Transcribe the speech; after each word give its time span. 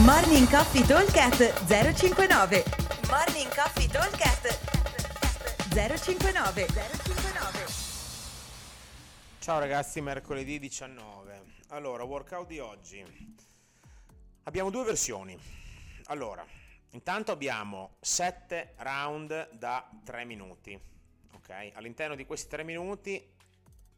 Morning 0.00 0.48
Coffee 0.48 0.86
Talkcast 0.86 1.66
059 1.66 2.64
Morning 3.10 3.54
Coffee 3.54 3.86
Talkcast 3.86 4.58
059 5.68 6.66
059 6.66 7.66
Ciao 9.38 9.58
ragazzi, 9.58 10.00
mercoledì 10.00 10.58
19. 10.58 11.42
Allora, 11.68 12.04
workout 12.04 12.46
di 12.46 12.58
oggi. 12.58 13.04
Abbiamo 14.44 14.70
due 14.70 14.84
versioni. 14.84 15.38
Allora, 16.06 16.42
intanto 16.92 17.30
abbiamo 17.30 17.96
7 18.00 18.72
round 18.78 19.50
da 19.50 19.86
3 20.04 20.24
minuti. 20.24 20.80
Ok? 21.34 21.72
All'interno 21.74 22.14
di 22.14 22.24
questi 22.24 22.48
3 22.48 22.62
minuti 22.62 23.22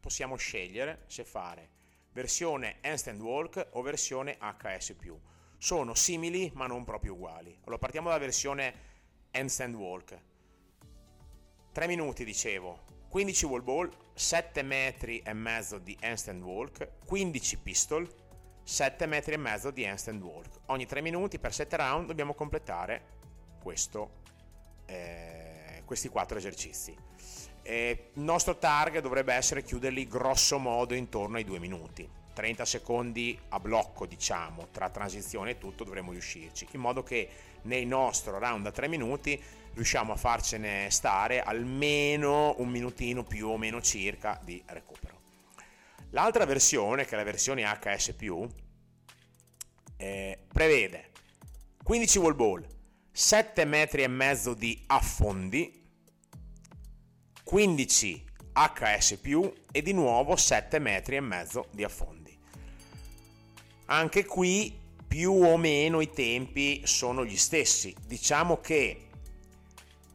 possiamo 0.01 0.35
scegliere 0.35 1.03
se 1.07 1.23
fare 1.23 1.69
versione 2.11 2.79
handstand 2.81 3.21
walk 3.21 3.67
o 3.71 3.81
versione 3.81 4.37
HS+ 4.39 4.93
sono 5.57 5.93
simili 5.93 6.51
ma 6.55 6.67
non 6.67 6.83
proprio 6.83 7.13
uguali. 7.13 7.57
Allora 7.63 7.77
partiamo 7.77 8.07
dalla 8.07 8.19
versione 8.19 8.73
handstand 9.31 9.75
walk. 9.75 10.17
3 11.71 11.87
minuti 11.87 12.23
dicevo, 12.23 12.83
15 13.09 13.45
wall 13.45 13.63
ball, 13.63 13.89
7 14.13 14.61
metri 14.61 15.19
e 15.19 15.33
mezzo 15.33 15.77
di 15.77 15.97
handstand 16.01 16.41
walk, 16.41 16.89
15 17.05 17.57
pistol, 17.57 18.09
7 18.63 19.05
metri 19.05 19.33
e 19.33 19.37
mezzo 19.37 19.71
di 19.71 19.85
handstand 19.85 20.21
walk. 20.21 20.59
Ogni 20.67 20.85
3 20.85 21.01
minuti 21.01 21.37
per 21.37 21.53
7 21.53 21.75
round 21.75 22.07
dobbiamo 22.07 22.33
completare 22.33 23.13
questo, 23.61 24.21
eh, 24.85 25.81
questi 25.85 26.07
4 26.07 26.37
esercizi. 26.37 26.95
Eh, 27.61 28.11
il 28.13 28.21
nostro 28.21 28.57
target 28.57 29.01
dovrebbe 29.01 29.33
essere 29.33 29.63
chiuderli 29.63 30.07
grosso 30.07 30.59
modo 30.59 30.93
intorno 30.93 31.37
ai 31.37 31.43
2 31.43 31.59
minuti 31.59 32.23
30 32.35 32.65
secondi 32.65 33.39
a 33.49 33.59
blocco, 33.61 34.05
diciamo, 34.05 34.67
tra 34.71 34.89
transizione 34.89 35.51
e 35.51 35.57
tutto 35.57 35.85
dovremo 35.85 36.11
riuscirci, 36.11 36.67
in 36.71 36.81
modo 36.81 37.01
che 37.01 37.29
nel 37.63 37.87
nostro 37.87 38.37
round 38.37 38.63
da 38.65 38.71
3 38.71 38.89
minuti 38.89 39.41
riusciamo 39.73 40.11
a 40.11 40.17
farcene 40.17 40.89
stare 40.91 41.41
almeno 41.41 42.55
un 42.57 42.67
minutino 42.69 43.23
più 43.23 43.47
o 43.47 43.57
meno 43.57 43.81
circa 43.81 44.39
di 44.43 44.61
recupero. 44.67 45.21
L'altra 46.09 46.45
versione, 46.45 47.05
che 47.05 47.15
è 47.15 47.17
la 47.17 47.23
versione 47.23 47.63
HS+, 47.63 48.13
eh, 49.97 50.39
prevede 50.51 51.11
15 51.83 52.19
wall 52.19 52.35
ball, 52.35 52.67
7 53.11 53.65
metri 53.65 54.03
e 54.03 54.07
mezzo 54.07 54.53
di 54.53 54.83
affondi, 54.87 55.83
15 57.43 58.25
HS+, 58.53 59.19
e 59.71 59.81
di 59.81 59.91
nuovo 59.93 60.35
7 60.35 60.79
metri 60.79 61.17
e 61.17 61.19
mezzo 61.19 61.67
di 61.71 61.83
affondi. 61.83 62.24
Anche 63.85 64.25
qui 64.25 64.77
più 65.07 65.31
o 65.31 65.57
meno 65.57 66.01
i 66.01 66.09
tempi 66.09 66.81
sono 66.85 67.23
gli 67.23 67.37
stessi. 67.37 67.95
Diciamo 68.05 68.59
che 68.59 69.07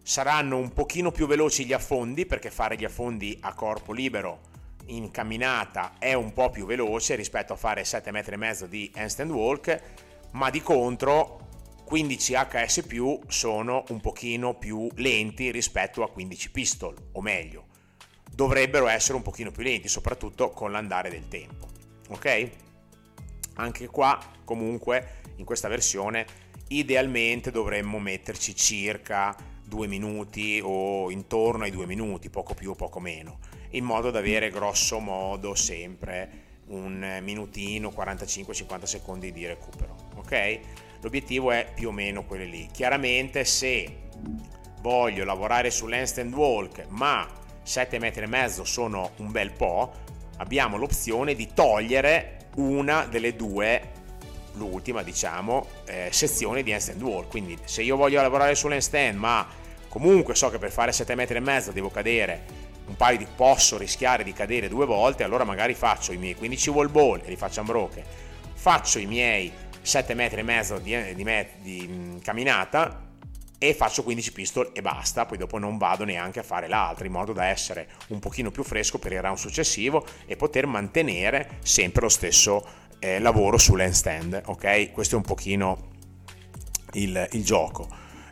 saranno 0.03 0.57
un 0.57 0.73
pochino 0.73 1.13
più 1.13 1.27
veloci 1.27 1.65
gli 1.65 1.73
affondi 1.73 2.27
perché 2.27 2.51
fare 2.51 2.77
gli 2.77 2.85
affondi 2.85 3.39
a 3.43 3.55
corpo 3.55 3.93
libero 3.93 4.49
in 4.87 5.11
camminata 5.11 5.95
è 5.99 6.15
un 6.15 6.33
po' 6.33 6.51
più 6.51 6.67
veloce 6.67 7.15
rispetto 7.15 7.53
a 7.53 7.57
fare 7.57 7.85
7 7.85 8.11
metri 8.11 8.35
e 8.35 8.39
mezzo 8.39 8.67
di 8.67 8.91
handstand 8.95 9.31
walk, 9.31 9.83
ma 10.33 10.51
di 10.51 10.61
contro 10.61 11.49
15 11.85 12.35
HS 12.35 13.19
sono 13.29 13.85
un 13.89 14.01
pochino 14.01 14.55
più 14.55 14.89
lenti 14.97 15.51
rispetto 15.51 16.03
a 16.03 16.11
15 16.11 16.51
pistol, 16.51 16.95
o 17.13 17.21
meglio, 17.21 17.67
dovrebbero 18.31 18.87
essere 18.87 19.17
un 19.17 19.23
pochino 19.23 19.51
più 19.51 19.63
lenti, 19.63 19.89
soprattutto 19.89 20.51
con 20.51 20.73
l'andare 20.73 21.11
del 21.11 21.29
tempo. 21.29 21.69
Ok? 22.11 22.51
Anche 23.55 23.87
qua 23.89 24.19
comunque 24.45 25.21
in 25.37 25.45
questa 25.45 25.69
versione 25.69 26.27
idealmente 26.69 27.51
dovremmo 27.51 27.99
metterci 27.99 28.55
circa 28.55 29.37
due 29.65 29.87
minuti 29.87 30.61
o 30.63 31.11
intorno 31.11 31.65
ai 31.65 31.71
due 31.71 31.87
minuti, 31.87 32.29
poco 32.31 32.55
più 32.55 32.71
o 32.71 32.75
poco 32.75 33.01
meno, 33.01 33.39
in 33.71 33.85
modo 33.85 34.11
da 34.11 34.19
avere 34.19 34.51
grosso 34.51 34.99
modo 34.99 35.55
sempre 35.55 36.49
un 36.67 37.19
minutino, 37.23 37.89
45-50 37.89 38.85
secondi 38.85 39.33
di 39.33 39.47
recupero. 39.47 39.97
Ok? 40.17 40.61
L'obiettivo 41.01 41.51
è 41.51 41.71
più 41.75 41.89
o 41.89 41.93
meno 41.93 42.25
quello 42.25 42.45
lì. 42.45 42.69
Chiaramente 42.73 43.45
se 43.45 44.09
voglio 44.81 45.25
lavorare 45.25 45.71
sull'handstand 45.71 46.35
walk, 46.35 46.87
ma 46.89 47.29
7 47.63 47.99
metri 47.99 48.25
e 48.25 48.27
mezzo 48.27 48.65
sono 48.65 49.13
un 49.17 49.31
bel 49.31 49.53
po', 49.53 49.93
abbiamo 50.39 50.77
l'opzione 50.77 51.35
di 51.35 51.49
togliere 51.53 52.40
una 52.57 53.05
delle 53.05 53.37
due 53.37 53.99
l'ultima 54.55 55.03
diciamo 55.03 55.67
eh, 55.87 56.09
sezioni 56.11 56.63
di 56.63 56.73
handstand 56.73 57.03
walk 57.03 57.29
quindi 57.29 57.57
se 57.65 57.83
io 57.83 57.97
voglio 57.97 58.21
lavorare 58.21 58.55
sull'handstand 58.55 59.17
ma 59.17 59.47
comunque 59.89 60.35
so 60.35 60.51
che 60.51 60.59
per 60.59 60.71
fare 60.71 60.93
7 60.93 61.15
metri 61.15 61.37
e 61.37 61.41
mezzo 61.41 61.71
devo 61.71 61.91
cadere 61.91 62.69
un 62.87 62.97
paio 62.97 63.19
di 63.19 63.27
posso 63.37 63.79
rischiare 63.79 64.25
di 64.25 64.33
cadere 64.33 64.69
due 64.69 64.87
volte 64.87 65.23
allora 65.23 65.45
magari 65.45 65.75
faccio 65.75 66.13
i 66.13 66.17
miei 66.17 66.35
15 66.35 66.71
wall 66.71 66.91
ball 66.91 67.21
e 67.25 67.29
li 67.29 67.37
faccio 67.37 67.61
unbroken 67.61 68.05
faccio 68.55 68.99
i 68.99 69.07
miei 69.07 69.53
7 69.81 70.15
metri 70.15 70.41
e 70.41 70.43
mezzo 70.43 70.79
di, 70.79 71.15
di, 71.15 71.25
di, 71.25 71.47
di 71.63 71.89
mm, 71.89 72.19
camminata 72.19 73.09
e 73.63 73.75
faccio 73.75 74.03
15 74.03 74.33
pistol 74.33 74.71
e 74.73 74.81
basta, 74.81 75.27
poi 75.27 75.37
dopo 75.37 75.59
non 75.59 75.77
vado 75.77 76.05
neanche 76.05 76.39
a 76.39 76.43
fare 76.43 76.67
l'altra 76.67 77.05
in 77.05 77.13
modo 77.13 77.35
da 77.35 77.45
essere 77.45 77.89
un 78.07 78.19
pochino 78.19 78.51
più 78.51 78.63
fresco 78.63 78.99
per 78.99 79.13
il 79.13 79.21
round 79.21 79.37
successivo 79.37 80.07
e 80.25 80.35
poter 80.35 80.65
mantenere 80.65 81.59
sempre 81.63 82.01
lo 82.01 82.09
stesso 82.09 82.67
eh, 82.99 83.19
lavoro 83.19 83.59
sull'handstand, 83.59 84.45
ok? 84.47 84.93
Questo 84.93 85.17
è 85.17 85.19
un 85.19 85.25
pochino 85.25 85.89
il, 86.93 87.29
il 87.33 87.45
gioco. 87.45 87.87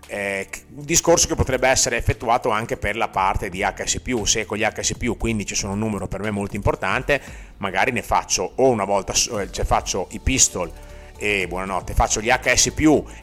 Eh, 0.06 0.49
un 0.75 0.87
discorso 0.87 1.28
che 1.28 1.34
potrebbe 1.34 1.69
essere 1.69 1.99
effettuato 1.99 2.49
anche 2.49 2.78
per 2.78 2.97
la 2.97 3.09
parte 3.09 3.50
di 3.50 3.60
HS+, 3.60 4.22
se 4.22 4.47
con 4.47 4.56
gli 4.56 4.65
HS+, 4.65 4.95
quindi 5.19 5.45
ci 5.45 5.55
sono 5.55 5.75
un 5.75 5.78
numero 5.78 6.09
per 6.09 6.22
me 6.22 6.31
molto 6.31 6.56
importante, 6.56 7.21
magari 7.59 7.93
ne 7.93 8.03
faccio 8.03 8.53
o 8.55 8.71
una 8.71 8.84
volta, 8.84 9.12
cioè 9.12 9.65
faccio 9.65 10.09
i 10.12 10.21
pistol 10.21 10.72
e 11.18 11.46
buonanotte, 11.48 11.94
faccio 11.94 12.20
gli 12.20 12.28
HS 12.28 12.72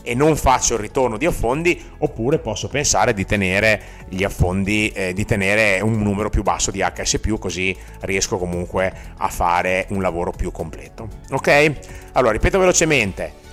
e 0.04 0.14
non 0.14 0.36
faccio 0.36 0.74
il 0.74 0.82
ritorno 0.82 1.18
di 1.18 1.26
affondi, 1.26 1.82
oppure 2.00 2.40
posso 2.40 2.68
pensare 2.68 3.14
di 3.14 3.26
tenere 3.26 3.82
gli 4.10 4.24
affondi, 4.24 4.90
eh, 4.90 5.14
di 5.14 5.26
tenere 5.26 5.80
un 5.82 6.02
numero 6.02 6.30
più 6.30 6.44
basso 6.44 6.72
di 6.72 6.82
HS 6.82 7.20
così 7.40 7.76
riesco 8.02 8.38
comunque 8.38 8.94
a 9.18 9.30
fare 9.30 9.88
un 9.90 10.02
lavoro 10.02 10.32
più 10.32 10.52
completo. 10.52 11.08
Ok? 11.32 11.74
Allora, 12.14 12.34
ripeto 12.34 12.60
velocemente. 12.60 13.44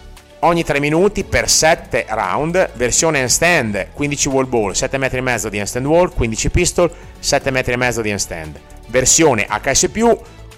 Ogni 0.41 0.65
3 0.65 0.81
minuti 0.81 1.23
per 1.23 1.49
7 1.49 2.07
round, 2.09 2.73
versione 2.75 3.21
handstand, 3.21 3.91
15 3.93 4.29
wall 4.29 4.49
ball, 4.49 4.73
7 4.73 4.99
metri 4.99 5.19
e 5.19 5.21
mezzo 5.21 5.49
di 5.49 5.61
handstand 5.61 5.87
wall, 5.87 6.13
15 6.13 6.51
pistol, 6.51 6.93
7 7.21 7.51
metri 7.53 7.75
e 7.75 7.77
mezzo 7.77 8.03
di 8.03 8.11
handstand. 8.11 8.59
Versione 8.89 9.47
HS+, 9.49 9.89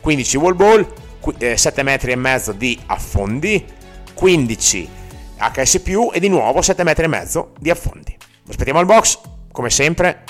15 0.00 0.36
wall 0.38 0.56
ball, 0.56 0.86
7 1.32 1.80
eh, 1.80 1.82
metri 1.82 2.12
e 2.12 2.16
mezzo 2.16 2.52
di 2.52 2.78
affondi, 2.86 3.64
15 4.12 4.88
HS+, 5.38 5.80
e 6.12 6.20
di 6.20 6.28
nuovo 6.28 6.62
7 6.62 6.82
metri 6.84 7.04
e 7.04 7.08
mezzo 7.08 7.52
di 7.58 7.70
affondi. 7.70 8.16
Vi 8.44 8.50
aspettiamo 8.50 8.78
al 8.78 8.86
box, 8.86 9.18
come 9.52 9.70
sempre, 9.70 10.24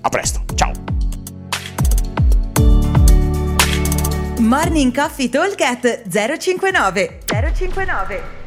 a 0.00 0.08
presto, 0.08 0.44
ciao! 0.54 0.72
Morning 4.38 4.94
Coffee 4.94 5.28
Talk 5.28 6.02
059 6.08 7.20
059 7.26 8.41